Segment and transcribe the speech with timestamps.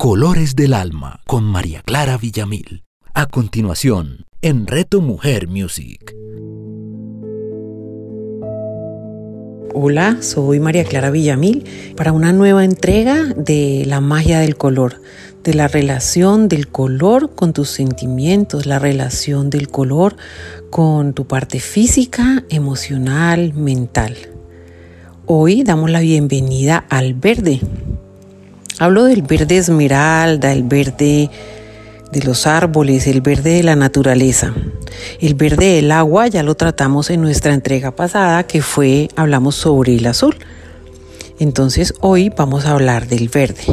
[0.00, 2.84] Colores del Alma con María Clara Villamil.
[3.12, 6.16] A continuación, en Reto Mujer Music.
[9.74, 11.66] Hola, soy María Clara Villamil
[11.98, 15.02] para una nueva entrega de La magia del color,
[15.44, 20.16] de la relación del color con tus sentimientos, la relación del color
[20.70, 24.16] con tu parte física, emocional, mental.
[25.26, 27.60] Hoy damos la bienvenida al verde.
[28.80, 31.28] Hablo del verde esmeralda, el verde
[32.12, 34.54] de los árboles, el verde de la naturaleza.
[35.20, 39.96] El verde del agua ya lo tratamos en nuestra entrega pasada que fue, hablamos sobre
[39.96, 40.34] el azul.
[41.38, 43.64] Entonces hoy vamos a hablar del verde.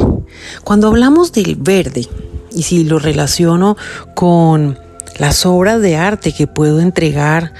[0.62, 2.06] Cuando hablamos del verde,
[2.54, 3.78] y si lo relaciono
[4.14, 4.78] con
[5.18, 7.54] las obras de arte que puedo entregar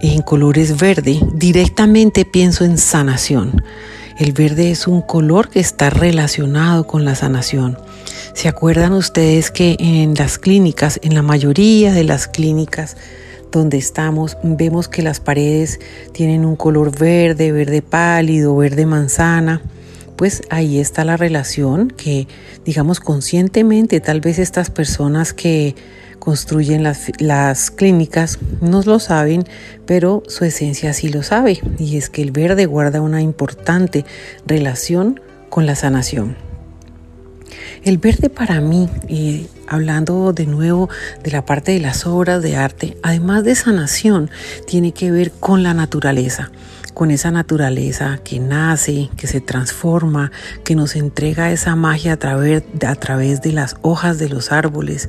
[0.00, 3.60] en colores verde, directamente pienso en sanación.
[4.22, 7.76] El verde es un color que está relacionado con la sanación.
[8.34, 12.96] ¿Se acuerdan ustedes que en las clínicas, en la mayoría de las clínicas
[13.50, 15.80] donde estamos, vemos que las paredes
[16.12, 19.60] tienen un color verde, verde pálido, verde manzana?
[20.14, 22.28] Pues ahí está la relación que,
[22.64, 25.74] digamos, conscientemente tal vez estas personas que
[26.22, 29.42] construyen las, las, clínicas no lo saben,
[29.86, 34.04] pero su esencia sí lo sabe, y es que el verde guarda una importante
[34.46, 36.36] relación con la sanación.
[37.82, 40.88] El verde para mí, y hablando de nuevo
[41.24, 44.30] de la parte de las obras de arte, además de sanación,
[44.64, 46.52] tiene que ver con la naturaleza
[46.94, 50.30] con esa naturaleza que nace, que se transforma,
[50.62, 55.08] que nos entrega esa magia a través, a través de las hojas de los árboles,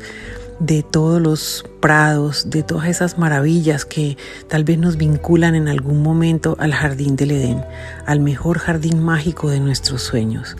[0.59, 6.01] de todos los prados, de todas esas maravillas que tal vez nos vinculan en algún
[6.01, 7.63] momento al jardín del Edén,
[8.05, 10.55] al mejor jardín mágico de nuestros sueños.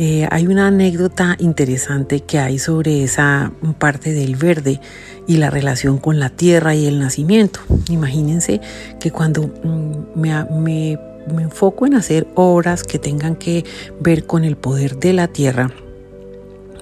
[0.00, 4.80] Eh, hay una anécdota interesante que hay sobre esa parte del verde
[5.26, 7.60] y la relación con la tierra y el nacimiento.
[7.90, 8.60] Imagínense
[9.00, 10.98] que cuando mm, me, me,
[11.34, 13.64] me enfoco en hacer obras que tengan que
[14.00, 15.72] ver con el poder de la tierra,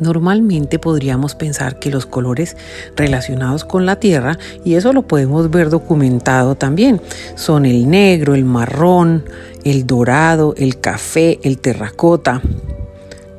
[0.00, 2.56] Normalmente podríamos pensar que los colores
[2.96, 7.00] relacionados con la tierra, y eso lo podemos ver documentado también,
[7.34, 9.24] son el negro, el marrón,
[9.64, 12.42] el dorado, el café, el terracota,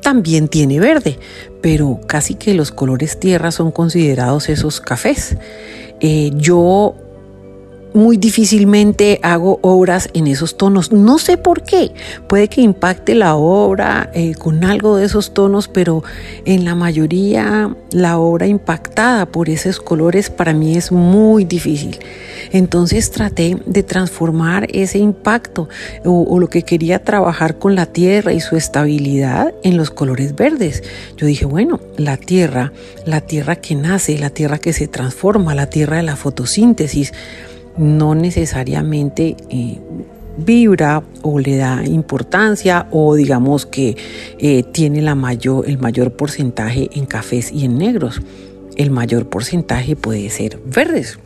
[0.02, 1.18] también tiene verde,
[1.60, 5.36] pero casi que los colores tierra son considerados esos cafés.
[6.00, 6.94] Eh, yo
[7.98, 10.92] muy difícilmente hago obras en esos tonos.
[10.92, 11.92] No sé por qué.
[12.28, 16.04] Puede que impacte la obra eh, con algo de esos tonos, pero
[16.44, 21.98] en la mayoría la obra impactada por esos colores para mí es muy difícil.
[22.52, 25.68] Entonces traté de transformar ese impacto
[26.04, 30.36] o, o lo que quería trabajar con la tierra y su estabilidad en los colores
[30.36, 30.84] verdes.
[31.16, 32.72] Yo dije, bueno, la tierra,
[33.04, 37.12] la tierra que nace, la tierra que se transforma, la tierra de la fotosíntesis,
[37.78, 39.80] no necesariamente eh,
[40.38, 43.96] vibra o le da importancia o digamos que
[44.38, 48.20] eh, tiene la mayor, el mayor porcentaje en cafés y en negros.
[48.76, 51.18] El mayor porcentaje puede ser verdes.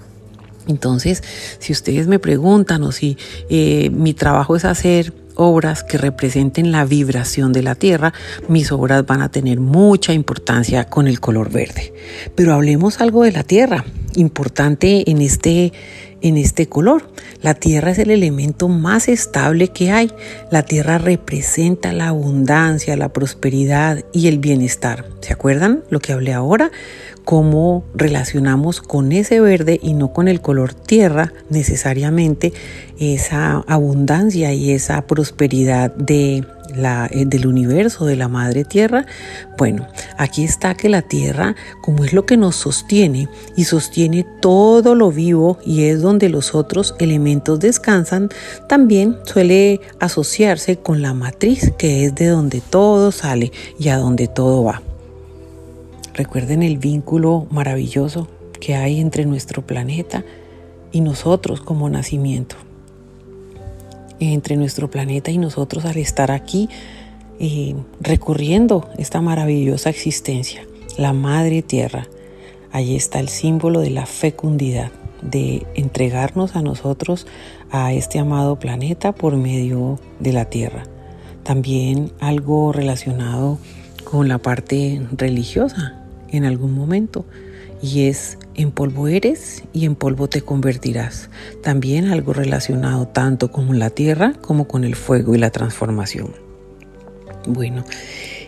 [0.68, 1.22] Entonces,
[1.58, 3.18] si ustedes me preguntan o si
[3.50, 8.12] eh, mi trabajo es hacer obras que representen la vibración de la tierra,
[8.48, 11.92] mis obras van a tener mucha importancia con el color verde.
[12.34, 15.72] Pero hablemos algo de la tierra, importante en este
[16.22, 17.10] en este color.
[17.40, 20.10] La tierra es el elemento más estable que hay.
[20.50, 25.06] La tierra representa la abundancia, la prosperidad y el bienestar.
[25.20, 26.70] ¿Se acuerdan lo que hablé ahora?
[27.24, 32.52] Cómo relacionamos con ese verde y no con el color tierra necesariamente
[32.98, 36.44] esa abundancia y esa prosperidad de
[36.74, 39.04] eh, del universo, de la madre tierra?
[39.58, 44.94] Bueno, aquí está que la tierra, como es lo que nos sostiene y sostiene todo
[44.94, 48.30] lo vivo y es donde los otros elementos descansan,
[48.68, 54.28] también suele asociarse con la matriz, que es de donde todo sale y a donde
[54.28, 54.82] todo va.
[56.14, 58.28] Recuerden el vínculo maravilloso
[58.60, 60.24] que hay entre nuestro planeta
[60.92, 62.56] y nosotros como nacimiento
[64.30, 66.68] entre nuestro planeta y nosotros al estar aquí
[67.40, 70.64] eh, recorriendo esta maravillosa existencia,
[70.96, 72.06] la Madre Tierra.
[72.70, 74.92] Allí está el símbolo de la fecundidad,
[75.22, 77.26] de entregarnos a nosotros
[77.70, 80.84] a este amado planeta por medio de la Tierra.
[81.42, 83.58] También algo relacionado
[84.04, 86.01] con la parte religiosa
[86.32, 87.24] en algún momento
[87.80, 91.30] y es en polvo eres y en polvo te convertirás.
[91.62, 96.32] También algo relacionado tanto con la tierra como con el fuego y la transformación.
[97.46, 97.84] Bueno,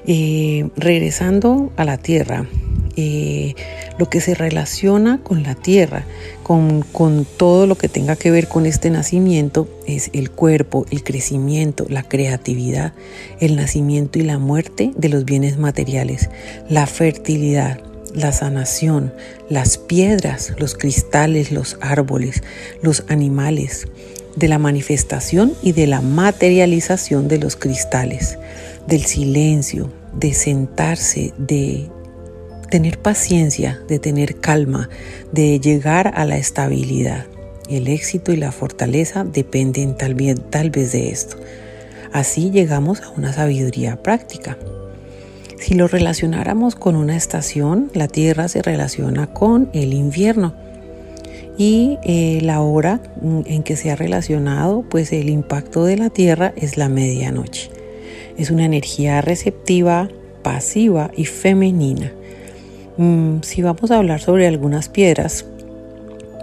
[0.07, 2.47] Eh, regresando a la tierra,
[2.95, 3.55] eh,
[3.99, 6.05] lo que se relaciona con la tierra,
[6.43, 11.05] con, con, todo lo que tenga que ver con este nacimiento, es el cuerpo, el
[11.05, 12.93] crecimiento, la creatividad,
[13.41, 16.31] el nacimiento y la muerte de los bienes materiales,
[16.69, 17.81] la fertilidad,
[18.15, 19.13] la sanación,
[19.49, 22.43] las piedras, los cristales, los árboles,
[22.83, 23.89] los animales,
[24.37, 28.39] de la manifestación y de la materialización de los cristales,
[28.87, 31.89] del silencio, de sentarse, de
[32.75, 34.89] tener paciencia, de tener calma,
[35.31, 37.25] de llegar a la estabilidad.
[37.69, 41.37] El éxito y la fortaleza dependen tal vez, de esto.
[42.13, 44.59] Así llegamos a una sabiduría práctica.
[45.57, 50.57] Si lo relacionáramos con una estación, la Tierra se relaciona con el invierno
[51.57, 56.53] y eh, la hora en que se ha relacionado, pues el impacto de la Tierra
[56.57, 57.71] es la medianoche.
[58.37, 60.09] Es una energía receptiva,
[60.43, 62.11] pasiva y femenina.
[62.97, 65.45] Mm, si vamos a hablar sobre algunas piedras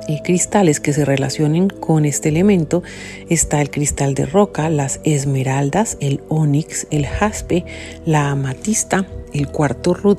[0.08, 2.84] y cristales que se relacionen con este elemento,
[3.30, 7.64] está el cristal de roca, las esmeraldas, el onix, el jaspe,
[8.06, 9.48] la amatista, el,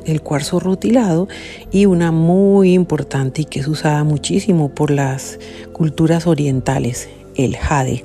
[0.06, 1.28] el cuarzo rutilado
[1.70, 5.38] y una muy importante y que es usada muchísimo por las
[5.74, 8.02] culturas orientales, el jade.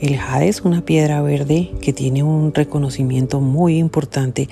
[0.00, 4.48] El jade es una piedra verde que tiene un reconocimiento muy importante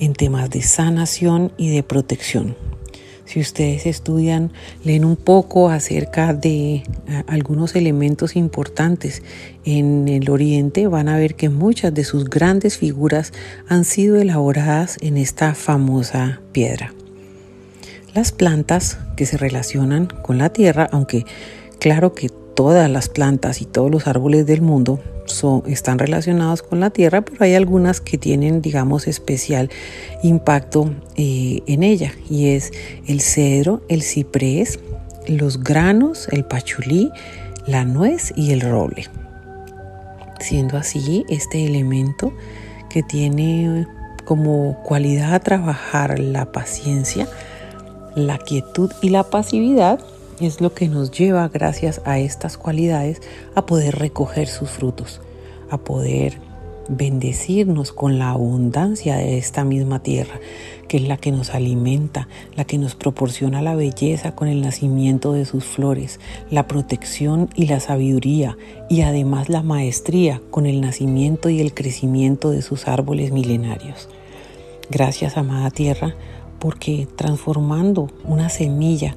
[0.00, 2.56] en temas de sanación y de protección.
[3.24, 4.50] Si ustedes estudian,
[4.82, 6.82] leen un poco acerca de
[7.28, 9.22] algunos elementos importantes
[9.64, 13.32] en el Oriente, van a ver que muchas de sus grandes figuras
[13.68, 16.92] han sido elaboradas en esta famosa piedra.
[18.14, 21.24] Las plantas que se relacionan con la tierra, aunque
[21.78, 24.98] claro que todas las plantas y todos los árboles del mundo
[25.68, 29.70] están relacionados con la tierra, pero hay algunas que tienen, digamos, especial
[30.24, 32.72] impacto eh, en ella, y es
[33.06, 34.80] el cedro, el ciprés,
[35.28, 37.12] los granos, el pachulí,
[37.68, 39.06] la nuez y el roble.
[40.40, 42.32] Siendo así, este elemento
[42.90, 43.86] que tiene
[44.24, 47.28] como cualidad a trabajar la paciencia,
[48.16, 50.00] la quietud y la pasividad,
[50.46, 53.20] es lo que nos lleva, gracias a estas cualidades,
[53.54, 55.20] a poder recoger sus frutos,
[55.70, 56.38] a poder
[56.88, 60.40] bendecirnos con la abundancia de esta misma tierra,
[60.88, 65.32] que es la que nos alimenta, la que nos proporciona la belleza con el nacimiento
[65.32, 66.18] de sus flores,
[66.50, 68.56] la protección y la sabiduría,
[68.88, 74.08] y además la maestría con el nacimiento y el crecimiento de sus árboles milenarios.
[74.90, 76.14] Gracias, amada tierra,
[76.58, 79.16] porque transformando una semilla,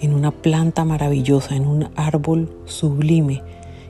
[0.00, 3.42] en una planta maravillosa, en un árbol sublime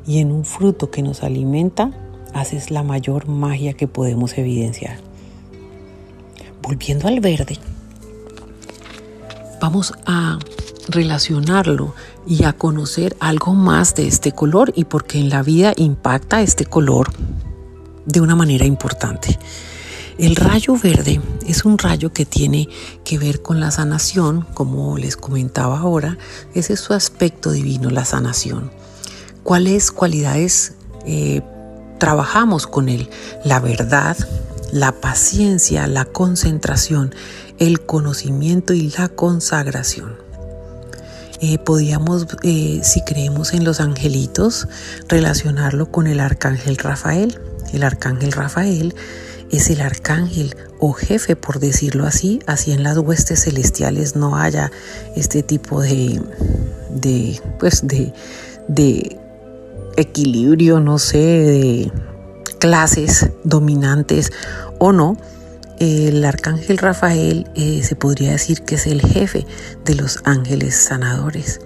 [0.07, 1.91] y en un fruto que nos alimenta,
[2.33, 4.99] haces la mayor magia que podemos evidenciar.
[6.63, 7.59] Volviendo al verde,
[9.61, 10.39] vamos a
[10.89, 11.95] relacionarlo
[12.27, 16.65] y a conocer algo más de este color y porque en la vida impacta este
[16.65, 17.09] color
[18.05, 19.39] de una manera importante.
[20.19, 22.71] El rayo verde es un rayo que tiene
[23.05, 26.17] que ver con la sanación, como les comentaba ahora,
[26.55, 28.71] ese es su aspecto divino, la sanación.
[29.43, 30.73] ¿Cuáles cualidades
[31.05, 31.43] eh,
[31.99, 33.11] trabajamos con él?
[33.45, 34.17] La verdad,
[34.73, 37.15] la paciencia, la concentración,
[37.59, 40.17] el conocimiento y la consagración.
[41.43, 44.67] Eh, podíamos, eh, si creemos en los angelitos,
[45.09, 47.39] relacionarlo con el arcángel Rafael.
[47.75, 48.95] El arcángel Rafael
[49.51, 54.71] es el arcángel o jefe, por decirlo así, así en las huestes celestiales no haya
[55.15, 56.21] este tipo de,
[56.91, 58.13] de pues de,
[58.69, 59.19] de
[59.97, 61.93] equilibrio, no sé, de
[62.59, 64.33] clases dominantes
[64.79, 65.17] o no,
[65.79, 69.47] el arcángel Rafael eh, se podría decir que es el jefe
[69.85, 71.61] de los ángeles sanadores.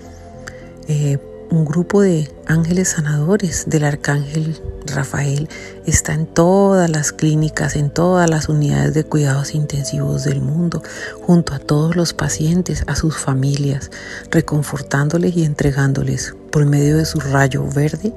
[0.88, 1.18] Eh,
[1.50, 5.49] un grupo de ángeles sanadores del arcángel Rafael
[5.85, 10.83] está en todas las clínicas, en todas las unidades de cuidados intensivos del mundo,
[11.23, 13.90] junto a todos los pacientes, a sus familias,
[14.30, 18.14] reconfortándoles y entregándoles por medio de su rayo verde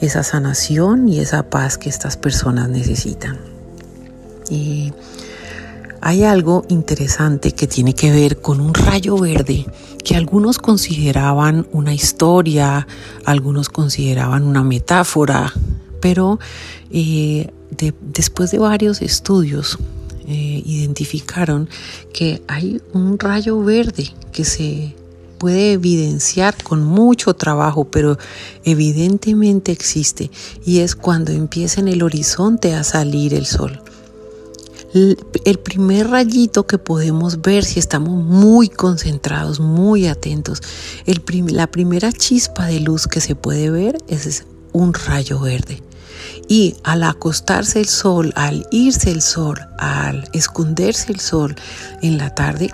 [0.00, 3.38] esa sanación y esa paz que estas personas necesitan.
[4.48, 4.92] Y
[6.00, 9.66] hay algo interesante que tiene que ver con un rayo verde
[10.02, 12.86] que algunos consideraban una historia,
[13.24, 15.52] algunos consideraban una metáfora,
[16.00, 16.38] pero
[16.90, 17.50] eh,
[18.00, 19.78] después de varios estudios
[20.26, 21.68] eh, identificaron
[22.12, 24.94] que hay un rayo verde que se
[25.38, 28.18] puede evidenciar con mucho trabajo, pero
[28.64, 30.30] evidentemente existe
[30.64, 33.82] y es cuando empieza en el horizonte a salir el sol.
[34.92, 40.62] El primer rayito que podemos ver si estamos muy concentrados, muy atentos,
[41.06, 45.80] la primera chispa de luz que se puede ver es un rayo verde.
[46.48, 51.54] Y al acostarse el sol, al irse el sol, al esconderse el sol
[52.02, 52.72] en la tarde,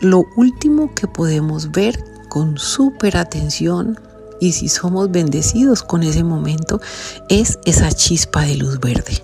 [0.00, 3.98] lo último que podemos ver con súper atención
[4.40, 6.80] y si somos bendecidos con ese momento
[7.28, 9.22] es esa chispa de luz verde.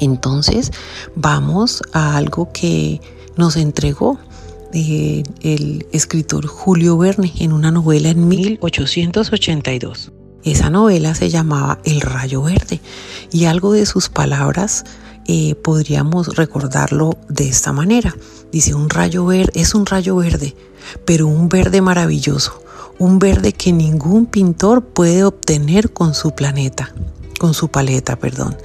[0.00, 0.72] Entonces
[1.14, 3.00] vamos a algo que
[3.36, 4.18] nos entregó
[4.72, 10.12] eh, el escritor Julio Verne en una novela en 1882.
[10.44, 12.80] Esa novela se llamaba El Rayo Verde
[13.32, 14.84] y algo de sus palabras
[15.28, 18.14] eh, podríamos recordarlo de esta manera.
[18.52, 20.54] Dice, un rayo verde es un rayo verde,
[21.04, 22.62] pero un verde maravilloso,
[22.98, 26.94] un verde que ningún pintor puede obtener con su planeta
[27.38, 28.56] con su paleta, perdón.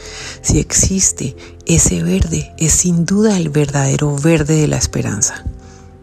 [0.41, 1.35] Si existe
[1.65, 5.43] ese verde, es sin duda el verdadero verde de la esperanza.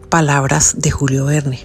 [0.09, 1.59] Palabras de Julio Verne.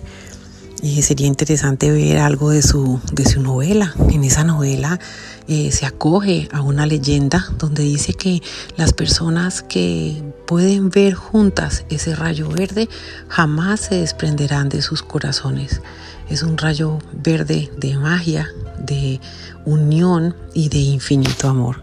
[0.83, 3.95] Y sería interesante ver algo de su, de su novela.
[4.11, 5.01] En esa novela
[5.49, 8.43] eh, se acoge a una leyenda donde dice que
[8.77, 12.89] las personas que pueden ver juntas ese rayo verde
[13.29, 15.81] jamás se desprenderán de sus corazones.
[16.29, 19.21] Es un rayo verde de magia, de
[19.67, 21.83] unión y de infinito amor.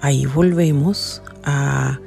[0.00, 2.00] Ahí volvemos a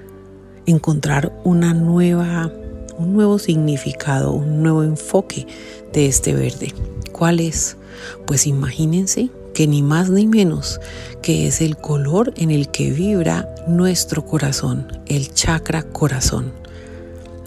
[0.65, 2.51] encontrar una nueva,
[2.97, 5.45] un nuevo significado, un nuevo enfoque
[5.93, 6.73] de este verde.
[7.11, 7.77] ¿Cuál es?
[8.25, 10.79] Pues imagínense que ni más ni menos
[11.21, 16.51] que es el color en el que vibra nuestro corazón, el chakra corazón.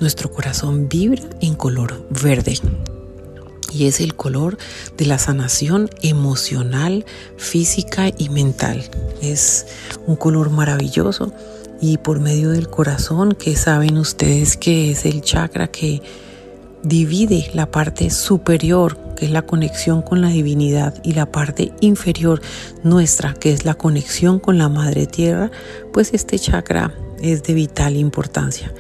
[0.00, 2.54] Nuestro corazón vibra en color verde
[3.72, 4.58] y es el color
[4.96, 7.04] de la sanación emocional,
[7.36, 8.84] física y mental.
[9.22, 9.66] Es
[10.06, 11.32] un color maravilloso
[11.80, 16.02] y por medio del corazón, que saben ustedes que es el chakra que
[16.82, 22.40] divide la parte superior, que es la conexión con la divinidad, y la parte inferior
[22.82, 25.50] nuestra, que es la conexión con la Madre Tierra,
[25.92, 28.72] pues este chakra es de vital importancia.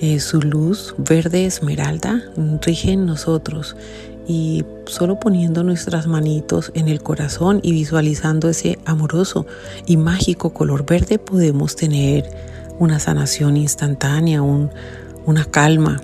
[0.00, 2.24] Eh, su luz verde esmeralda
[2.60, 3.76] rige en nosotros
[4.26, 9.46] y solo poniendo nuestras manitos en el corazón y visualizando ese amoroso
[9.86, 12.30] y mágico color verde podemos tener
[12.78, 16.00] una sanación instantánea, una calma,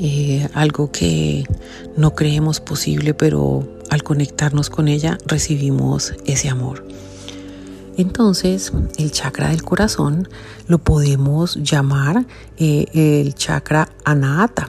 [0.00, 1.44] eh, algo que
[1.96, 6.84] no creemos posible, pero al conectarnos con ella recibimos ese amor.
[7.96, 10.28] Entonces, el chakra del corazón
[10.66, 12.26] lo podemos llamar
[12.58, 14.68] eh, el chakra anahata.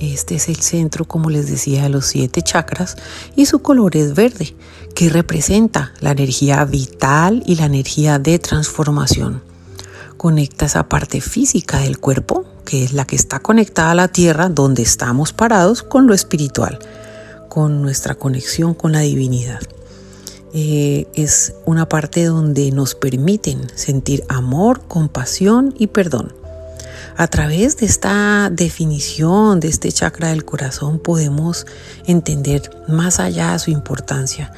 [0.00, 2.96] Este es el centro, como les decía, de los siete chakras
[3.36, 4.54] y su color es verde,
[4.94, 9.42] que representa la energía vital y la energía de transformación.
[10.16, 14.48] Conecta esa parte física del cuerpo, que es la que está conectada a la tierra,
[14.48, 16.78] donde estamos parados, con lo espiritual,
[17.50, 19.60] con nuestra conexión con la divinidad.
[20.54, 26.39] Eh, es una parte donde nos permiten sentir amor, compasión y perdón.
[27.16, 31.66] A través de esta definición de este chakra del corazón podemos
[32.06, 34.52] entender más allá su importancia,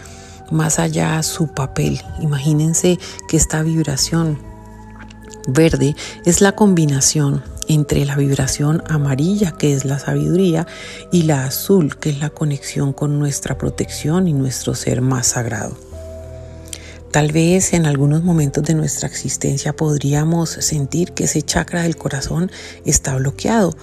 [0.50, 2.00] más allá su papel.
[2.20, 4.38] Imagínense que esta vibración
[5.49, 10.66] verde es la combinación entre la vibración amarilla, que es la sabiduría,
[11.11, 15.76] y la azul, que es la conexión con nuestra protección y nuestro ser más sagrado.
[17.12, 22.50] Tal vez en algunos momentos de nuestra existencia podríamos sentir que ese chakra del corazón
[22.87, 23.76] está bloqueado.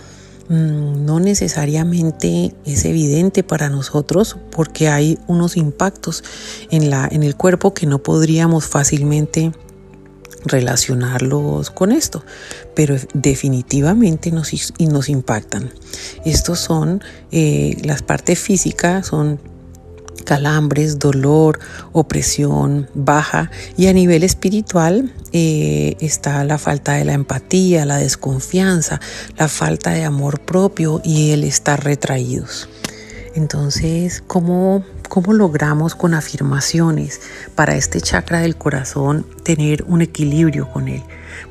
[0.48, 6.24] Mm, no necesariamente es evidente para nosotros porque hay unos impactos
[6.72, 9.52] en, la, en el cuerpo que no podríamos fácilmente
[10.46, 12.24] relacionarlos con esto,
[12.74, 15.72] pero definitivamente nos, nos impactan.
[16.26, 19.40] Estos son eh, las partes físicas, son
[20.30, 21.60] calambres, dolor,
[21.92, 29.02] opresión baja y a nivel espiritual eh, está la falta de la empatía, la desconfianza,
[29.40, 32.70] la falta de amor propio y el estar retraídos.
[33.34, 37.22] Entonces, ¿cómo, ¿cómo logramos con afirmaciones
[37.56, 41.02] para este chakra del corazón tener un equilibrio con él?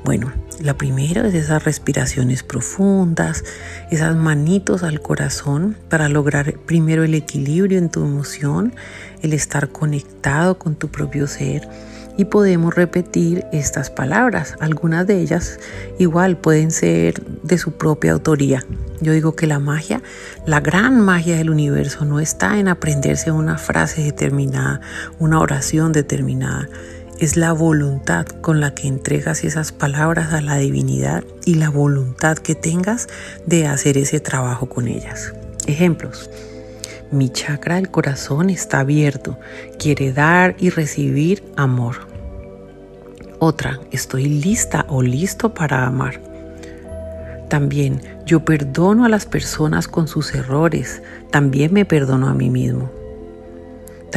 [0.04, 3.44] Bueno, la primera es esas respiraciones profundas,
[3.90, 8.74] esas manitos al corazón para lograr primero el equilibrio en tu emoción,
[9.22, 11.68] el estar conectado con tu propio ser.
[12.16, 14.56] Y podemos repetir estas palabras.
[14.58, 15.60] Algunas de ellas
[16.00, 18.64] igual pueden ser de su propia autoría.
[19.00, 20.02] Yo digo que la magia,
[20.44, 24.80] la gran magia del universo no está en aprenderse una frase determinada,
[25.20, 26.68] una oración determinada
[27.18, 32.38] es la voluntad con la que entregas esas palabras a la divinidad y la voluntad
[32.38, 33.08] que tengas
[33.44, 35.34] de hacer ese trabajo con ellas.
[35.66, 36.30] Ejemplos.
[37.10, 39.38] Mi chakra del corazón está abierto,
[39.78, 41.96] quiere dar y recibir amor.
[43.40, 46.20] Otra, estoy lista o listo para amar.
[47.48, 52.97] También yo perdono a las personas con sus errores, también me perdono a mí mismo.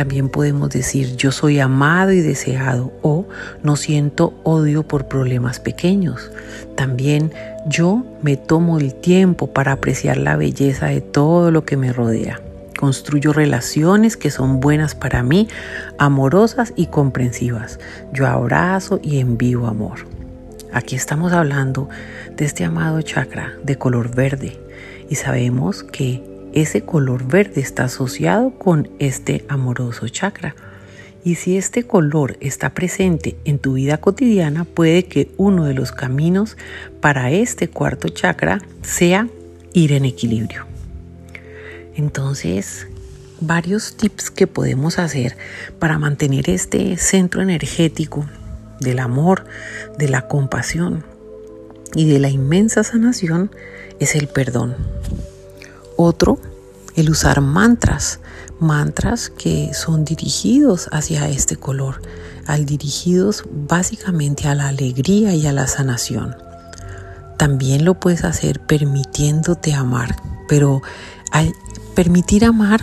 [0.02, 3.28] También podemos decir yo soy amado y deseado o
[3.62, 6.32] no siento odio por problemas pequeños.
[6.76, 7.32] También
[7.68, 12.42] yo me tomo el tiempo para apreciar la belleza de todo lo que me rodea.
[12.80, 15.48] Construyo relaciones que son buenas para mí,
[16.00, 17.80] amorosas y comprensivas.
[18.12, 20.08] Yo abrazo y envío amor.
[20.74, 21.90] Aquí estamos hablando
[22.36, 24.60] de este amado chakra de color verde
[25.12, 30.56] y sabemos que ese color verde está asociado con este amoroso chakra.
[31.24, 35.92] Y si este color está presente en tu vida cotidiana, puede que uno de los
[35.92, 36.58] caminos
[37.00, 39.28] para este cuarto chakra sea
[39.74, 40.66] ir en equilibrio.
[41.96, 42.88] Entonces,
[43.40, 45.38] varios tips que podemos hacer
[45.80, 48.26] para mantener este centro energético
[48.80, 49.46] del amor,
[49.98, 51.04] de la compasión
[51.94, 53.52] y de la inmensa sanación
[54.00, 54.76] es el perdón.
[56.04, 56.40] Otro,
[56.96, 58.22] el usar mantras,
[58.60, 62.02] mantras que son dirigidos hacia este color,
[62.48, 66.36] al dirigidos básicamente a la alegría y a la sanación.
[67.38, 70.16] También lo puedes hacer permitiéndote amar,
[70.48, 70.82] pero
[71.32, 71.54] al
[71.94, 72.82] permitir amar,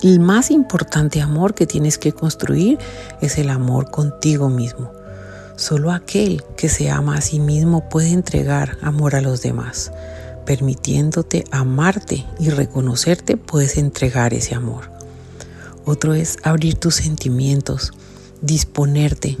[0.00, 2.78] el más importante amor que tienes que construir
[3.20, 4.92] es el amor contigo mismo.
[5.56, 9.90] Solo aquel que se ama a sí mismo puede entregar amor a los demás.
[10.46, 14.90] Permitiéndote amarte y reconocerte, puedes entregar ese amor.
[15.84, 17.92] Otro es abrir tus sentimientos,
[18.42, 19.36] disponerte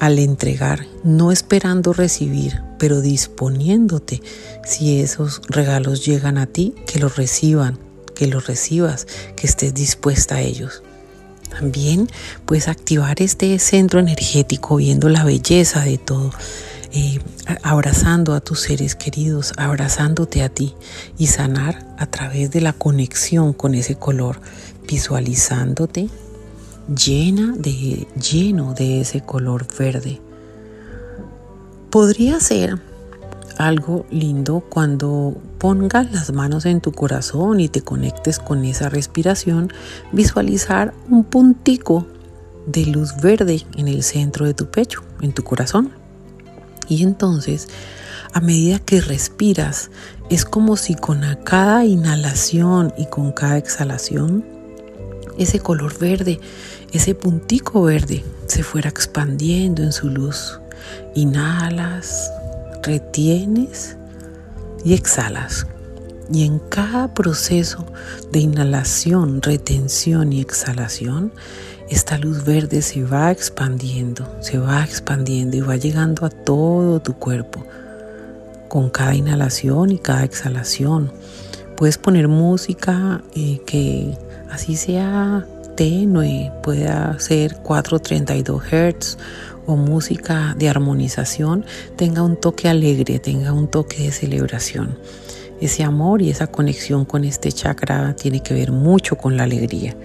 [0.00, 4.22] al entregar, no esperando recibir, pero disponiéndote.
[4.64, 7.78] Si esos regalos llegan a ti, que los reciban,
[8.14, 10.82] que los recibas, que estés dispuesta a ellos.
[11.50, 12.08] También
[12.44, 16.30] puedes activar este centro energético viendo la belleza de todo
[17.62, 20.74] abrazando a tus seres queridos, abrazándote a ti
[21.18, 24.40] y sanar a través de la conexión con ese color,
[24.86, 26.08] visualizándote
[26.88, 30.20] llena de lleno de ese color verde.
[31.90, 32.78] Podría ser
[33.58, 39.72] algo lindo cuando pongas las manos en tu corazón y te conectes con esa respiración,
[40.12, 42.06] visualizar un puntico
[42.66, 45.97] de luz verde en el centro de tu pecho, en tu corazón.
[46.88, 47.68] Y entonces,
[48.32, 49.90] a medida que respiras,
[50.30, 54.44] es como si con cada inhalación y con cada exhalación,
[55.38, 56.40] ese color verde,
[56.92, 60.60] ese puntico verde, se fuera expandiendo en su luz.
[61.14, 62.30] Inhalas,
[62.82, 63.96] retienes
[64.84, 65.66] y exhalas.
[66.30, 67.86] Y en cada proceso
[68.32, 71.32] de inhalación, retención y exhalación,
[71.90, 77.14] esta luz verde se va expandiendo, se va expandiendo y va llegando a todo tu
[77.14, 77.64] cuerpo
[78.68, 81.10] con cada inhalación y cada exhalación.
[81.76, 84.16] Puedes poner música eh, que
[84.50, 85.46] así sea
[85.76, 89.18] tenue, pueda ser 432 Hz
[89.66, 91.64] o música de armonización,
[91.96, 94.98] tenga un toque alegre, tenga un toque de celebración.
[95.60, 99.96] Ese amor y esa conexión con este chakra tiene que ver mucho con la alegría.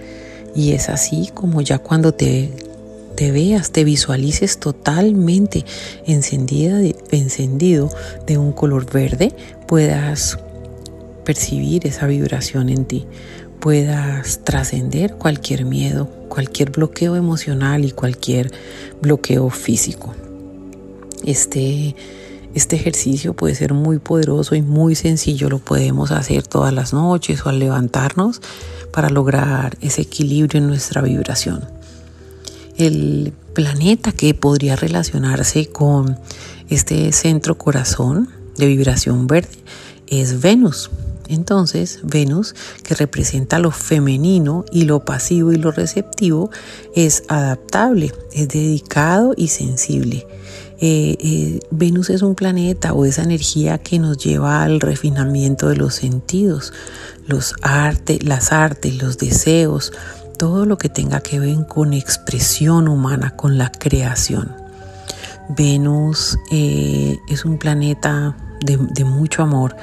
[0.54, 2.50] Y es así como ya cuando te,
[3.14, 5.64] te veas, te visualices totalmente
[6.06, 7.90] encendida encendido
[8.26, 9.32] de un color verde,
[9.66, 10.38] puedas
[11.24, 13.06] percibir esa vibración en ti,
[13.60, 18.52] puedas trascender cualquier miedo, cualquier bloqueo emocional y cualquier
[19.00, 20.14] bloqueo físico.
[21.24, 21.96] Este,
[22.54, 27.44] este ejercicio puede ser muy poderoso y muy sencillo, lo podemos hacer todas las noches
[27.44, 28.40] o al levantarnos
[28.92, 31.64] para lograr ese equilibrio en nuestra vibración.
[32.76, 36.18] El planeta que podría relacionarse con
[36.68, 39.58] este centro corazón de vibración verde
[40.06, 40.90] es Venus.
[41.28, 46.50] Entonces, Venus, que representa lo femenino y lo pasivo y lo receptivo,
[46.94, 50.26] es adaptable, es dedicado y sensible.
[50.86, 55.76] Eh, eh, Venus es un planeta o esa energía que nos lleva al refinamiento de
[55.76, 56.74] los sentidos,
[57.26, 59.94] los artes, las artes, los deseos,
[60.36, 64.52] todo lo que tenga que ver con expresión humana, con la creación.
[65.48, 69.76] Venus eh, es un planeta de, mucho amor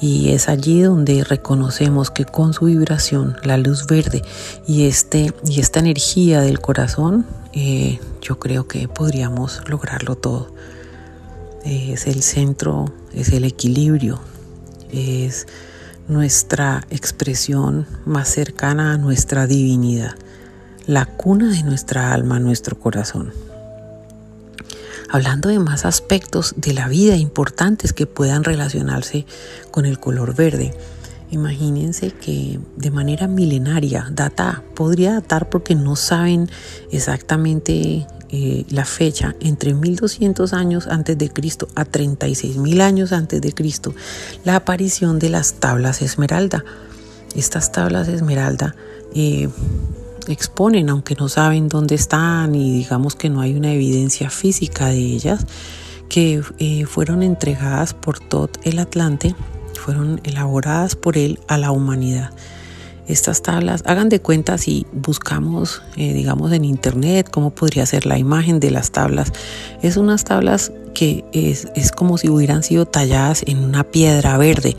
[0.00, 4.22] y es allí donde reconocemos que con su vibración, la luz verde
[4.66, 10.54] y, este, y esta energía del corazón, eh, yo creo que podríamos lograrlo todo.
[11.64, 14.20] es el centro, es el equilibrio,
[14.92, 15.46] es
[16.06, 20.14] nuestra expresión más cercana a nuestra divinidad,
[20.86, 23.32] la cuna de nuestra alma, nuestro corazón.
[25.08, 29.24] Hablando de más aspectos de la vida importantes que puedan relacionarse
[29.70, 30.74] con el color verde,
[31.30, 36.48] Imagínense que de manera milenaria, data, podría datar porque no saben
[36.92, 43.52] exactamente eh, la fecha, entre 1200 años antes de Cristo a 36.000 años antes de
[43.52, 43.94] Cristo,
[44.44, 46.64] la aparición de las tablas esmeralda.
[47.34, 48.76] Estas tablas esmeralda
[49.14, 49.48] eh,
[50.28, 54.98] exponen, aunque no saben dónde están y digamos que no hay una evidencia física de
[54.98, 55.44] ellas,
[56.08, 59.34] que eh, fueron entregadas por Tot el Atlante
[59.78, 62.30] fueron elaboradas por él a la humanidad.
[63.06, 68.18] Estas tablas, hagan de cuenta si buscamos, eh, digamos, en internet cómo podría ser la
[68.18, 69.32] imagen de las tablas.
[69.80, 74.76] Es unas tablas que es, es como si hubieran sido talladas en una piedra verde.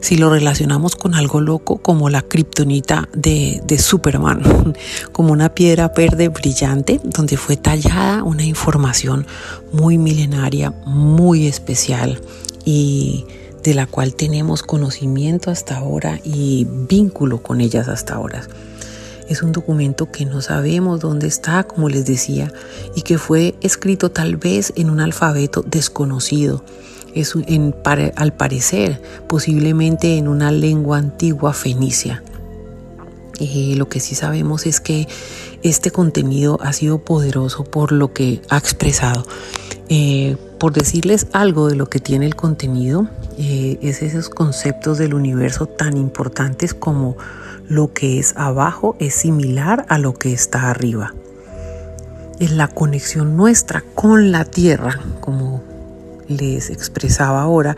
[0.00, 4.42] Si lo relacionamos con algo loco como la kriptonita de, de Superman,
[5.12, 9.26] como una piedra verde brillante donde fue tallada una información
[9.72, 12.20] muy milenaria, muy especial
[12.66, 13.24] y
[13.62, 18.42] de la cual tenemos conocimiento hasta ahora y vínculo con ellas hasta ahora.
[19.28, 22.52] Es un documento que no sabemos dónde está, como les decía,
[22.94, 26.64] y que fue escrito tal vez en un alfabeto desconocido.
[27.14, 27.34] Es
[28.16, 32.22] al parecer, posiblemente en una lengua antigua fenicia.
[33.38, 35.08] Eh, lo que sí sabemos es que
[35.62, 39.26] este contenido ha sido poderoso por lo que ha expresado.
[39.88, 45.12] Eh, por decirles algo de lo que tiene el contenido, eh, es esos conceptos del
[45.12, 47.16] universo tan importantes como
[47.68, 51.14] lo que es abajo es similar a lo que está arriba.
[52.38, 55.64] Es la conexión nuestra con la tierra, como
[56.28, 57.76] les expresaba ahora,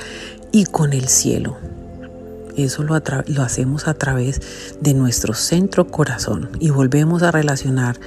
[0.52, 1.56] y con el cielo.
[2.54, 4.42] Eso lo, lo hacemos a través
[4.82, 7.98] de nuestro centro corazón y volvemos a relacionar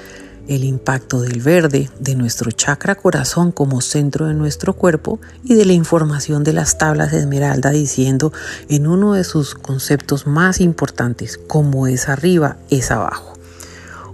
[0.47, 5.65] el impacto del verde, de nuestro chakra corazón como centro de nuestro cuerpo y de
[5.65, 8.31] la información de las tablas de esmeralda diciendo
[8.69, 13.33] en uno de sus conceptos más importantes, como es arriba, es abajo.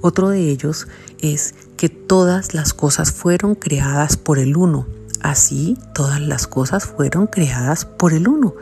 [0.01, 0.87] Otro de ellos
[1.19, 4.87] es que todas las cosas fueron creadas por el uno,
[5.21, 8.53] así todas las cosas fueron creadas por el uno.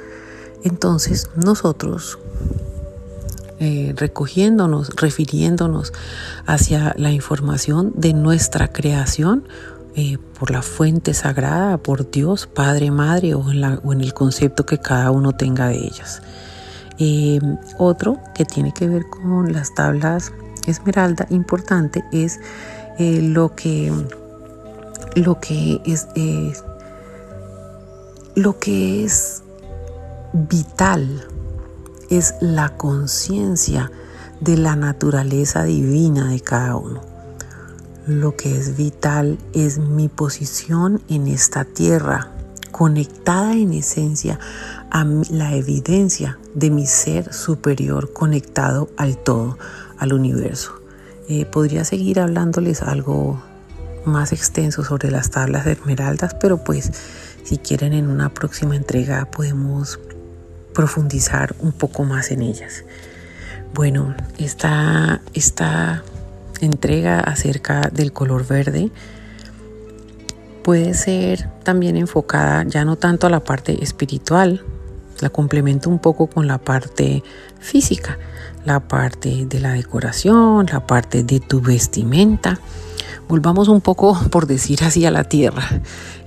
[0.64, 2.20] Entonces nosotros
[3.64, 5.94] eh, recogiéndonos, refiriéndonos
[6.48, 9.48] hacia la información de nuestra creación
[9.96, 15.12] eh, por la fuente sagrada, por Dios, Padre, Madre o en, el concepto que cada
[15.12, 16.24] uno tenga de ellas.
[16.98, 17.40] Eh,
[17.78, 20.32] otro que tiene que ver con las tablas
[20.66, 22.40] esmeralda importante es
[22.98, 23.94] lo que
[25.16, 26.08] lo que es,
[28.34, 29.44] lo que es
[30.34, 31.28] vital
[32.12, 33.90] es la conciencia
[34.42, 37.02] de la naturaleza divina de cada uno.
[38.06, 42.32] Lo que es vital es mi posición en esta tierra,
[42.72, 44.40] conectada en esencia
[44.90, 49.58] a la evidencia de mi ser superior conectado al todo,
[49.98, 50.74] al universo.
[51.30, 53.42] Eh, podría seguir hablándoles algo
[54.04, 56.92] más extenso sobre las tablas de esmeraldas, pero pues
[57.46, 60.00] si quieren en una próxima entrega podemos
[60.82, 62.86] profundizar un poco más en ellas.
[63.76, 66.04] Bueno, esta, esta
[66.60, 68.90] entrega acerca del color verde
[70.64, 74.64] puede ser también enfocada ya no tanto a la parte espiritual,
[75.20, 77.22] la complemento un poco con la parte
[77.60, 78.18] física,
[78.66, 82.60] la parte de la decoración, la parte de tu vestimenta,
[83.32, 85.64] volvamos un poco, por decir así, a la tierra.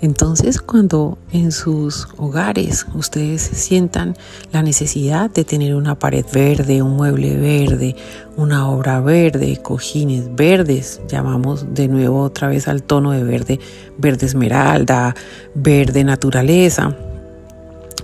[0.00, 4.16] Entonces, cuando en sus hogares ustedes sientan
[4.52, 7.94] la necesidad de tener una pared verde, un mueble verde,
[8.38, 13.60] una obra verde, cojines verdes, llamamos de nuevo otra vez al tono de verde,
[13.98, 15.14] verde esmeralda,
[15.54, 16.96] verde naturaleza,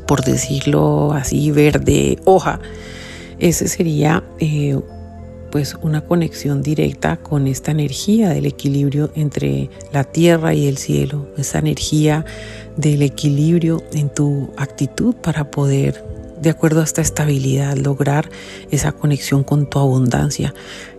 [0.06, 2.60] por decirlo así, verde hoja.
[3.38, 4.78] Ese sería eh,
[5.50, 11.28] pues una conexión directa con esta energía del equilibrio entre la tierra y el cielo,
[11.36, 12.24] esa energía
[12.76, 16.04] del equilibrio en tu actitud para poder,
[16.40, 18.30] de acuerdo a esta estabilidad, lograr
[18.70, 20.54] esa conexión con tu abundancia.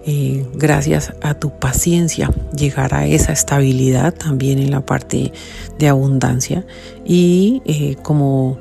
[0.06, 5.32] Eh, gracias a tu paciencia, llegar a esa estabilidad también en la parte
[5.78, 6.66] de abundancia
[7.06, 8.58] y eh, como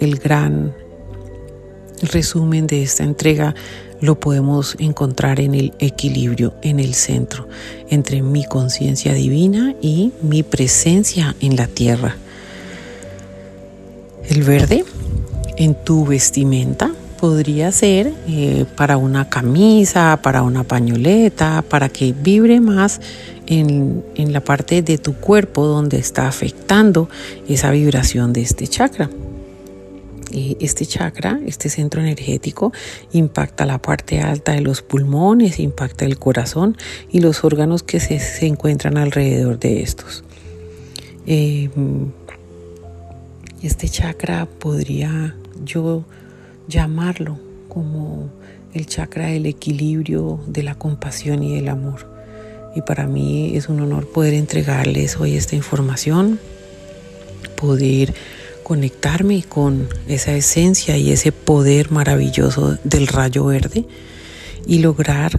[0.00, 0.72] el gran
[2.02, 3.54] resumen de esta entrega
[4.00, 7.48] lo podemos encontrar en el equilibrio, en el centro,
[7.88, 12.16] entre mi conciencia divina y mi presencia en la tierra.
[14.28, 14.84] El verde
[15.56, 22.60] en tu vestimenta podría ser eh, para una camisa, para una pañoleta, para que vibre
[22.60, 23.00] más
[23.46, 27.08] en, en la parte de tu cuerpo donde está afectando
[27.48, 29.08] esa vibración de este chakra.
[30.30, 32.72] Este chakra, este centro energético,
[33.12, 36.76] impacta la parte alta de los pulmones, impacta el corazón
[37.10, 40.24] y los órganos que se, se encuentran alrededor de estos.
[41.26, 41.68] Eh,
[43.62, 46.04] este chakra podría yo
[46.66, 48.30] llamarlo como
[48.74, 52.10] el chakra del equilibrio, de la compasión y del amor.
[52.74, 56.40] Y para mí es un honor poder entregarles hoy esta información,
[57.56, 58.14] poder
[58.72, 63.84] conectarme con esa esencia y ese poder maravilloso del rayo verde
[64.66, 65.38] y lograr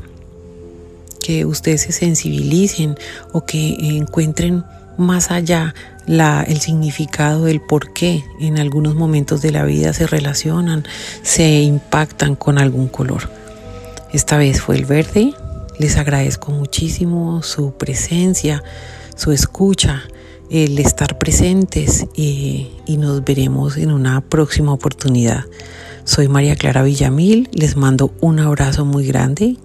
[1.19, 2.95] que ustedes se sensibilicen
[3.31, 4.63] o que encuentren
[4.99, 5.73] más allá
[6.05, 10.83] la, el significado del por qué en algunos momentos de la vida se relacionan,
[11.23, 13.31] se impactan con algún color.
[14.11, 15.33] Esta vez fue el verde.
[15.79, 18.63] Les agradezco muchísimo su presencia,
[19.15, 20.03] su escucha
[20.53, 25.45] el estar presentes y, nos veremos en una próxima oportunidad.
[26.03, 29.57] Soy María Clara Villamil, les mando un abrazo muy grande.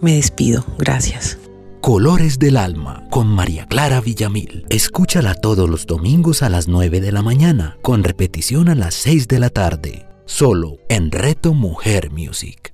[0.00, 1.36] Me despido, gracias.
[1.80, 4.64] Colores del Alma con María Clara Villamil.
[4.70, 9.26] Escúchala todos los domingos a las 9 de la mañana, con repetición a las 6
[9.26, 12.73] de la tarde, solo en Reto Mujer Music.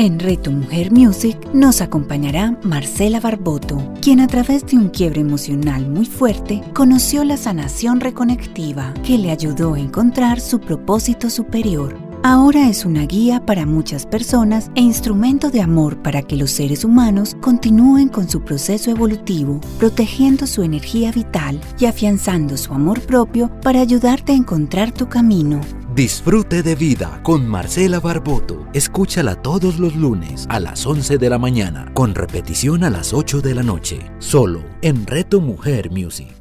[0.00, 5.90] En Reto Mujer Music nos acompañará Marcela Barboto, quien a través de un quiebre emocional
[5.90, 11.98] muy fuerte conoció la sanación reconectiva que le ayudó a encontrar su propósito superior.
[12.22, 16.82] Ahora es una guía para muchas personas e instrumento de amor para que los seres
[16.82, 23.50] humanos continúen con su proceso evolutivo, protegiendo su energía vital y afianzando su amor propio
[23.60, 25.60] para ayudarte a encontrar tu camino.
[25.94, 28.64] Disfrute de vida con Marcela Barboto.
[28.72, 33.40] Escúchala todos los lunes a las 11 de la mañana, con repetición a las 8
[33.40, 36.39] de la noche, solo en Reto Mujer Music.